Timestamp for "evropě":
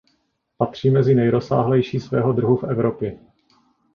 2.63-3.19